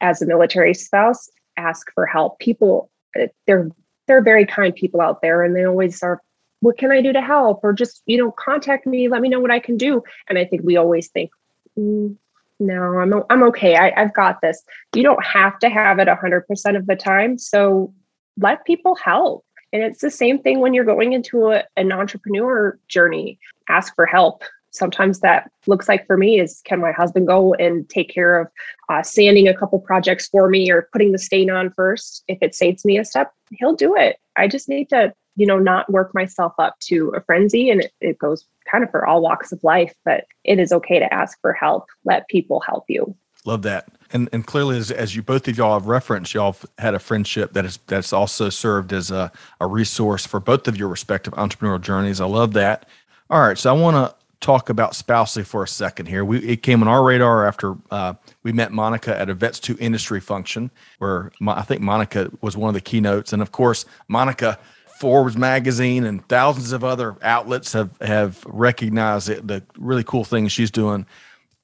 [0.00, 3.70] as a military spouse ask for help people eh, they're
[4.06, 6.20] they're very kind people out there and they always are
[6.60, 7.60] what can I do to help?
[7.62, 10.02] Or just, you know, contact me, let me know what I can do.
[10.28, 11.30] And I think we always think,
[11.78, 12.16] mm,
[12.60, 13.76] no, I'm, I'm okay.
[13.76, 14.62] I, I've got this.
[14.94, 17.38] You don't have to have it 100% of the time.
[17.38, 17.92] So
[18.38, 19.44] let people help.
[19.72, 23.38] And it's the same thing when you're going into a, an entrepreneur journey.
[23.68, 24.44] Ask for help.
[24.70, 28.48] Sometimes that looks like for me is can my husband go and take care of
[28.88, 32.24] uh, sanding a couple projects for me or putting the stain on first?
[32.28, 34.16] If it saves me a step, he'll do it.
[34.36, 37.70] I just need to you know, not work myself up to a frenzy.
[37.70, 40.98] And it, it goes kind of for all walks of life, but it is okay
[40.98, 41.86] to ask for help.
[42.04, 43.16] Let people help you.
[43.46, 43.88] Love that.
[44.12, 46.98] And and clearly as, as you both of y'all have referenced, y'all have had a
[46.98, 51.32] friendship that is that's also served as a, a resource for both of your respective
[51.34, 52.20] entrepreneurial journeys.
[52.20, 52.86] I love that.
[53.30, 53.56] All right.
[53.56, 56.24] So I want to talk about spousely for a second here.
[56.24, 59.76] We it came on our radar after uh, we met Monica at a Vets to
[59.78, 64.58] Industry function, where I think Monica was one of the keynotes, and of course Monica
[64.98, 70.52] Forbes magazine and thousands of other outlets have have recognized it, the really cool things
[70.52, 71.06] she's doing.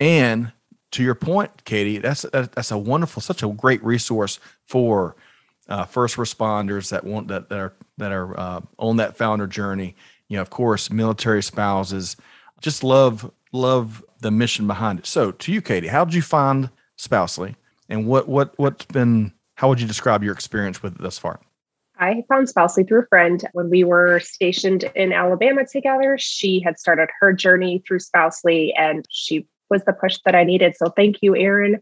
[0.01, 0.53] And
[0.93, 5.17] to your point, Katie, that's that's a wonderful, such a great resource for
[5.69, 9.95] uh, first responders that want that, that are that are uh, on that founder journey.
[10.29, 12.17] You know, of course, military spouses.
[12.61, 15.07] Just love love the mission behind it.
[15.07, 17.57] So, to you, Katie, how did you find Spousely,
[17.89, 19.33] and what what what's been?
[19.57, 21.41] How would you describe your experience with it thus far?
[21.99, 26.17] I found Spousely through a friend when we were stationed in Alabama together.
[26.19, 30.77] She had started her journey through Spousely and she was the push that I needed.
[30.77, 31.81] So thank you, Erin,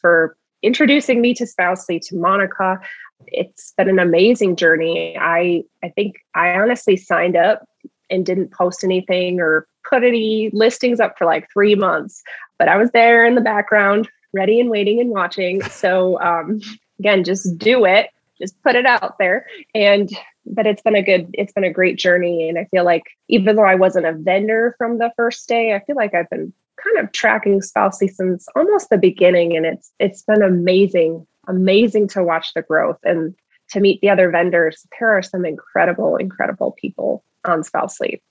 [0.00, 2.78] for introducing me to Spousely, to Monica.
[3.26, 5.16] It's been an amazing journey.
[5.18, 7.64] I I think I honestly signed up
[8.10, 12.22] and didn't post anything or put any listings up for like three months,
[12.58, 15.62] but I was there in the background, ready and waiting and watching.
[15.70, 16.60] So um,
[16.98, 18.10] again, just do it.
[18.40, 19.46] Just put it out there.
[19.74, 20.10] And
[20.48, 22.48] but it's been a good it's been a great journey.
[22.48, 25.80] And i feel like even though i wasn't a vendor from the first day i
[25.80, 29.56] feel like i've been kind of tracking spousely since almost the beginning.
[29.56, 32.98] And it's it's been amazing amazing to watch the growth.
[33.04, 33.34] And
[33.70, 38.22] to meet the other vendors there are some incredible incredible people on spousely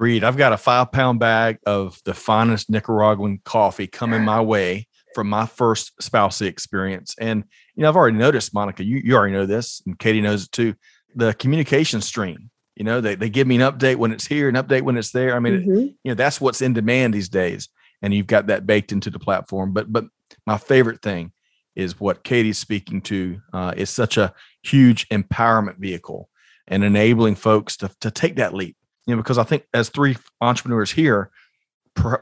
[0.00, 0.24] Agreed.
[0.24, 5.28] I've got a five pound bag of the finest Nicaraguan coffee coming my way from
[5.28, 7.14] my first spousey experience.
[7.20, 10.44] And, you know, I've already noticed, Monica, you, you already know this, and Katie knows
[10.44, 10.74] it too.
[11.14, 14.54] The communication stream, you know, they, they give me an update when it's here, an
[14.54, 15.36] update when it's there.
[15.36, 15.76] I mean, mm-hmm.
[15.76, 17.68] it, you know, that's what's in demand these days.
[18.00, 19.74] And you've got that baked into the platform.
[19.74, 20.06] But, but
[20.46, 21.32] my favorite thing
[21.76, 26.28] is what Katie's speaking to uh, is such a huge empowerment vehicle
[26.66, 28.76] and enabling folks to, to take that leap.
[29.06, 31.30] You know, because I think as three entrepreneurs here,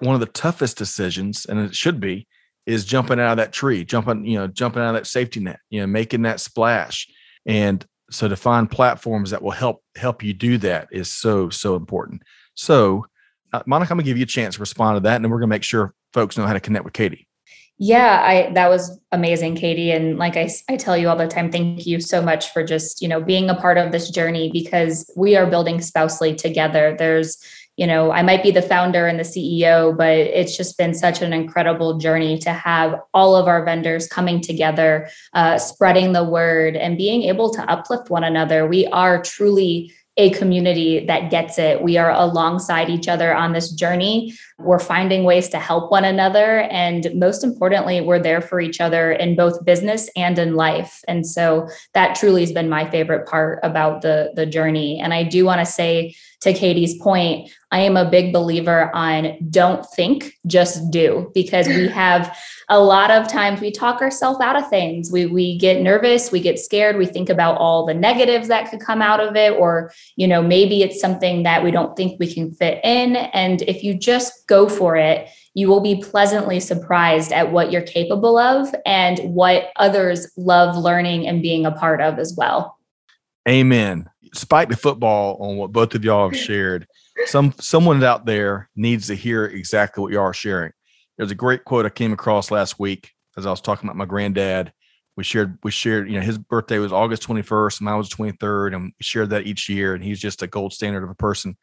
[0.01, 2.27] one of the toughest decisions, and it should be,
[2.67, 5.61] is jumping out of that tree, jumping, you know, jumping out of that safety net,
[5.71, 7.09] you know, making that splash.
[7.47, 11.77] And so to find platforms that will help help you do that is so so
[11.77, 12.23] important.
[12.55, 13.07] So,
[13.53, 15.41] uh, Monica, I'm gonna give you a chance to respond to that, and then we're
[15.41, 17.28] gonna make sure folks know how to connect with Katie.
[17.79, 19.93] Yeah, I that was amazing, Katie.
[19.93, 23.01] And like I, I tell you all the time, thank you so much for just,
[23.01, 26.97] you know, being a part of this journey because we are building Spousely together.
[26.99, 27.39] There's
[27.79, 31.23] you know, I might be the founder and the CEO, but it's just been such
[31.23, 36.75] an incredible journey to have all of our vendors coming together, uh, spreading the word,
[36.75, 38.67] and being able to uplift one another.
[38.67, 41.81] We are truly a community that gets it.
[41.81, 44.35] We are alongside each other on this journey.
[44.59, 46.63] We're finding ways to help one another.
[46.63, 51.01] And most importantly, we're there for each other in both business and in life.
[51.07, 54.99] And so that truly has been my favorite part about the, the journey.
[55.01, 59.37] And I do want to say, to Katie's point, I am a big believer on
[59.51, 62.37] don't think, just do, because we have
[62.69, 65.11] a lot of times we talk ourselves out of things.
[65.11, 68.81] We we get nervous, we get scared, we think about all the negatives that could
[68.81, 72.33] come out of it, or you know, maybe it's something that we don't think we
[72.33, 73.17] can fit in.
[73.17, 77.83] And if you just go for it, you will be pleasantly surprised at what you're
[77.83, 82.77] capable of and what others love learning and being a part of as well.
[83.49, 86.87] Amen spike the football on what both of y'all have shared.
[87.27, 90.73] Some someone out there needs to hear exactly what y'all are sharing.
[91.17, 94.05] There's a great quote I came across last week as I was talking about my
[94.05, 94.73] granddad.
[95.17, 98.85] We shared we shared, you know, his birthday was August 21st, mine was 23rd, and
[98.85, 99.95] we shared that each year.
[99.95, 101.57] And he's just a gold standard of a person.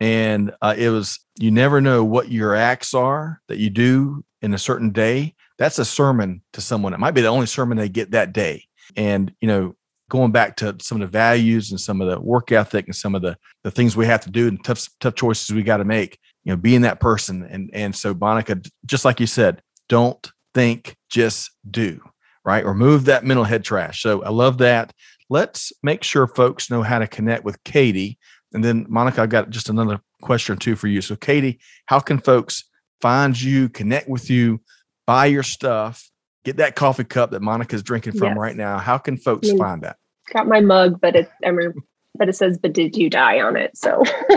[0.00, 4.54] And uh, it was you never know what your acts are that you do in
[4.54, 5.34] a certain day.
[5.58, 6.94] That's a sermon to someone.
[6.94, 8.64] It might be the only sermon they get that day.
[8.96, 9.74] And you know,
[10.08, 13.14] going back to some of the values and some of the work ethic and some
[13.14, 15.84] of the the things we have to do and tough tough choices we got to
[15.84, 20.30] make you know being that person and and so monica just like you said don't
[20.52, 22.00] think just do
[22.44, 24.92] right remove that mental head trash so i love that
[25.30, 28.18] let's make sure folks know how to connect with katie
[28.54, 32.00] and then monica i've got just another question or two for you so katie how
[32.00, 32.64] can folks
[33.00, 34.60] find you connect with you
[35.06, 36.10] buy your stuff
[36.44, 38.38] get that coffee cup that monica's drinking from yes.
[38.38, 39.96] right now how can folks find that
[40.32, 41.74] got my mug, but it I mean,
[42.14, 44.02] but it says "But did you die?" on it, so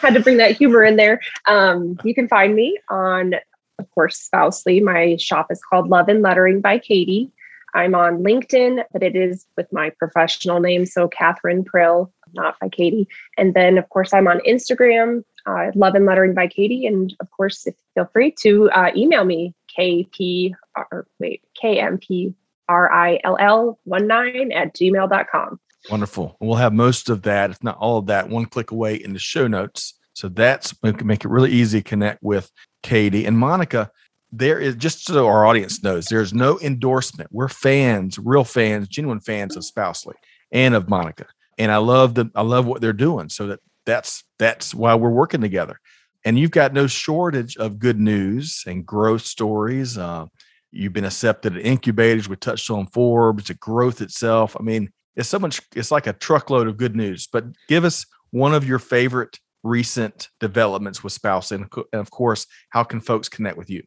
[0.00, 1.20] had to bring that humor in there.
[1.46, 3.34] Um, you can find me on,
[3.78, 4.80] of course, Spousely.
[4.80, 7.30] My shop is called Love and Lettering by Katie.
[7.74, 12.68] I'm on LinkedIn, but it is with my professional name, so Catherine Prill, not by
[12.68, 13.08] Katie.
[13.36, 16.86] And then, of course, I'm on Instagram, uh, Love and Lettering by Katie.
[16.86, 22.34] And of course, if, feel free to uh, email me, KP, or wait, KMP
[22.68, 25.60] R I L L 19 at gmail.com.
[25.90, 26.36] Wonderful.
[26.40, 29.18] We'll have most of that, if not all of that, one click away in the
[29.18, 29.94] show notes.
[30.12, 32.50] So that's make it really easy to connect with
[32.82, 33.90] Katie and Monica.
[34.30, 37.30] There is just so our audience knows there's no endorsement.
[37.32, 40.14] We're fans, real fans, genuine fans of Spousely
[40.52, 41.26] and of Monica.
[41.56, 43.28] And I love the I love what they're doing.
[43.30, 45.80] So that that's that's why we're working together.
[46.24, 49.96] And you've got no shortage of good news and growth stories.
[49.96, 50.26] Uh,
[50.70, 52.28] You've been accepted at incubators.
[52.28, 54.56] We touched on Forbes, the growth itself.
[54.58, 57.26] I mean, it's so much, it's like a truckload of good news.
[57.26, 61.52] But give us one of your favorite recent developments with Spouse.
[61.52, 63.82] And, and of course, how can folks connect with you?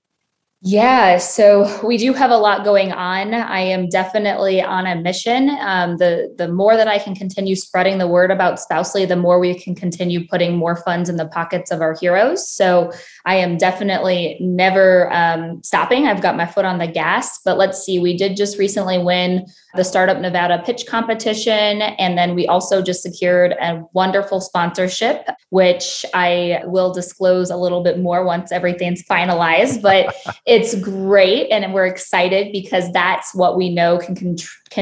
[0.64, 3.34] Yeah, so we do have a lot going on.
[3.34, 5.50] I am definitely on a mission.
[5.60, 9.40] Um, the the more that I can continue spreading the word about Spousely, the more
[9.40, 12.48] we can continue putting more funds in the pockets of our heroes.
[12.48, 12.92] So
[13.26, 16.06] I am definitely never um, stopping.
[16.06, 17.40] I've got my foot on the gas.
[17.44, 21.82] But let's see, we did just recently win the Startup Nevada pitch competition.
[21.82, 27.82] And then we also just secured a wonderful sponsorship, which I will disclose a little
[27.82, 29.82] bit more once everything's finalized.
[29.82, 30.14] But
[30.52, 31.50] it's great.
[31.50, 34.36] And we're excited because that's what we know can can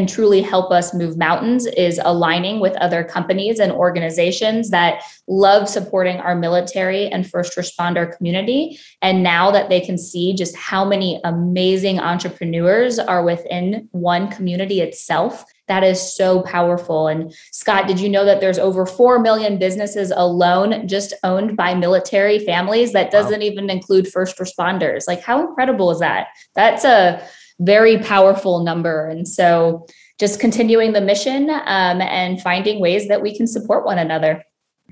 [0.06, 6.18] truly help us move mountains is aligning with other companies and organizations that love supporting
[6.18, 8.80] our military and first responder community.
[9.02, 14.80] And now that they can see just how many amazing entrepreneurs are within one community
[14.80, 17.08] itself, that is so powerful.
[17.08, 21.74] And Scott, did you know that there's over 4 million businesses alone just owned by
[21.76, 22.94] military families?
[22.94, 23.46] That doesn't wow.
[23.46, 25.08] even include first responders.
[25.08, 26.28] Like, how incredible is that?
[26.56, 27.24] That's a
[27.60, 29.07] very powerful number.
[29.07, 29.86] And so,
[30.20, 34.43] just continuing the mission um, and finding ways that we can support one another.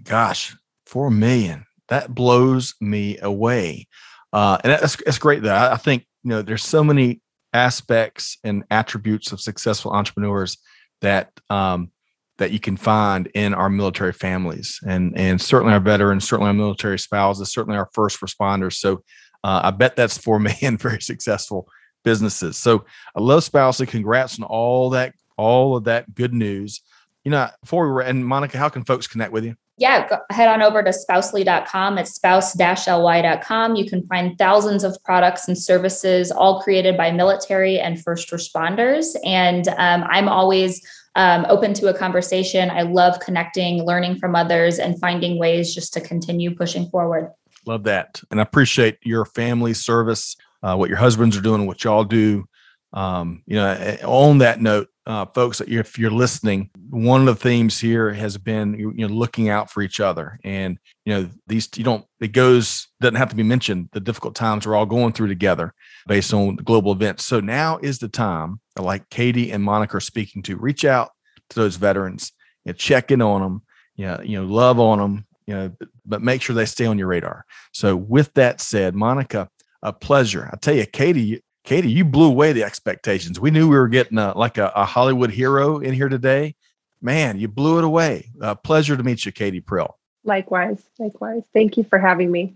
[0.04, 0.56] Gosh,
[0.86, 1.66] 4 million.
[1.90, 3.88] That blows me away.
[4.32, 5.56] Uh, and that's, that's great, though.
[5.56, 7.22] I think, you know, there's so many
[7.54, 10.58] aspects and attributes of successful entrepreneurs
[11.02, 11.92] that um,
[12.38, 16.54] that you can find in our military families and and certainly our veterans certainly our
[16.54, 19.02] military spouses certainly our first responders so
[19.44, 21.68] uh, i bet that's four million very successful
[22.04, 22.86] businesses so
[23.16, 26.82] i love spousely congrats on all that all of that good news
[27.24, 30.18] you know before we were and monica how can folks connect with you yeah, go,
[30.32, 32.00] head on over to spousely.com.
[32.00, 33.76] It's spouse-ly.com.
[33.76, 39.16] You can find thousands of products and services, all created by military and first responders.
[39.24, 40.82] And um, I'm always
[41.16, 42.72] um, open to a conversation.
[42.72, 47.32] I love connecting, learning from others, and finding ways just to continue pushing forward.
[47.68, 48.22] Love that.
[48.32, 50.36] And I appreciate your family service,
[50.68, 52.46] uh, what your husbands are doing, what y'all do.
[52.92, 57.80] Um, you know, on that note, uh, folks, if you're listening, one of the themes
[57.80, 61.84] here has been you know looking out for each other, and you know these you
[61.84, 65.28] don't it goes doesn't have to be mentioned the difficult times we're all going through
[65.28, 65.74] together
[66.08, 67.26] based on global events.
[67.26, 71.12] So now is the time, like Katie and Monica are speaking to, reach out
[71.52, 72.34] to those veterans
[72.66, 73.62] and check in on them,
[73.96, 75.72] yeah, you know, love on them, you know,
[76.06, 77.46] but make sure they stay on your radar.
[77.72, 79.50] So with that said, Monica,
[79.84, 80.50] a pleasure.
[80.52, 83.40] I tell you, Katie, Katie, you blew away the expectations.
[83.40, 86.56] We knew we were getting a, like a, a Hollywood hero in here today.
[87.02, 88.32] Man, you blew it away.
[88.42, 90.00] A pleasure to meet you, Katie Prill.
[90.24, 91.44] Likewise, likewise.
[91.54, 92.56] Thank you for having me.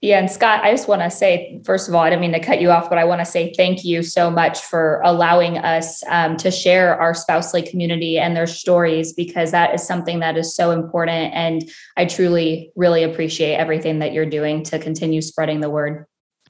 [0.00, 2.38] Yeah, and Scott, I just want to say, first of all, I didn't mean to
[2.38, 6.04] cut you off, but I want to say thank you so much for allowing us
[6.06, 10.54] um, to share our spousely community and their stories because that is something that is
[10.54, 11.34] so important.
[11.34, 16.06] And I truly, really appreciate everything that you're doing to continue spreading the word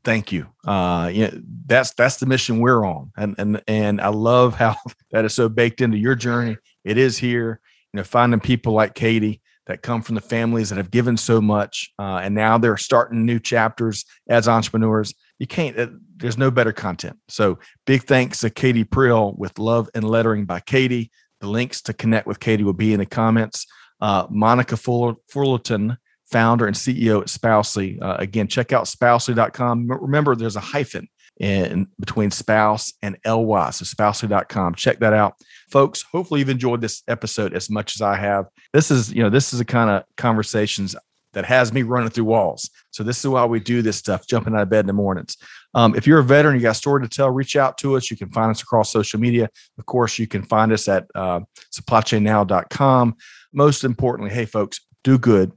[0.08, 0.46] thank you.
[0.66, 4.74] Uh, you know, that's that's the mission we're on, and and and I love how
[5.10, 6.56] that is so baked into your journey.
[6.82, 7.60] It is here,
[7.92, 11.42] you know, finding people like Katie that come from the families that have given so
[11.42, 15.12] much, uh, and now they're starting new chapters as entrepreneurs.
[15.38, 15.78] You can't.
[15.78, 17.18] Uh, there's no better content.
[17.28, 21.10] So big thanks to Katie Prill with Love and Lettering by Katie.
[21.42, 23.66] The links to connect with Katie will be in the comments.
[24.00, 25.98] Uh, Monica Fullerton
[26.30, 27.98] founder and CEO at Spousely.
[28.00, 29.88] Uh, again, check out spousely.com.
[29.88, 31.08] Remember, there's a hyphen
[31.38, 35.34] in between spouse and ly so spousely.com check that out.
[35.70, 38.46] Folks hopefully you've enjoyed this episode as much as i have.
[38.72, 40.96] This is you know this is the kind of conversations
[41.34, 42.70] that has me running through walls.
[42.90, 45.36] So this is why we do this stuff jumping out of bed in the mornings.
[45.74, 48.10] Um, if you're a veteran you got a story to tell reach out to us.
[48.10, 49.48] You can find us across social media.
[49.78, 51.40] Of course you can find us at uh,
[51.72, 53.14] supplychainnow.com
[53.52, 55.52] most importantly hey folks do good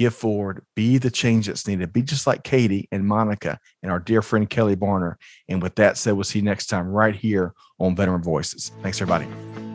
[0.00, 3.98] give forward, be the change that's needed, be just like Katie and Monica and our
[3.98, 5.16] dear friend Kelly Barner.
[5.46, 8.72] And with that said, we'll see you next time right here on Veteran Voices.
[8.80, 9.69] Thanks, everybody.